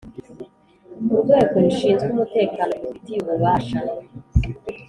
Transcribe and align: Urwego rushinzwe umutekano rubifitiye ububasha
Urwego 1.13 1.55
rushinzwe 1.65 2.07
umutekano 2.13 2.71
rubifitiye 2.81 3.17
ububasha 3.21 3.79